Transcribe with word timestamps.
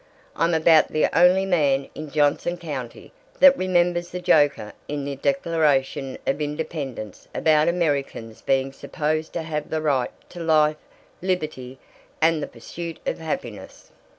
I'm 0.35 0.55
about 0.55 0.87
the 0.87 1.15
only 1.15 1.45
man 1.45 1.87
in 1.93 2.09
Johnson 2.09 2.57
County 2.57 3.13
that 3.39 3.55
remembers 3.55 4.09
the 4.09 4.19
joker 4.19 4.73
in 4.87 5.05
the 5.05 5.15
Declaration 5.15 6.17
of 6.25 6.41
Independence 6.41 7.27
about 7.35 7.67
Americans 7.67 8.41
being 8.41 8.73
supposed 8.73 9.31
to 9.33 9.43
have 9.43 9.69
the 9.69 9.79
right 9.79 10.09
to 10.31 10.39
'life, 10.39 10.77
liberty, 11.21 11.77
and 12.19 12.41
the 12.41 12.47
pursuit 12.47 12.97
of 13.05 13.19
happiness.' 13.19 13.91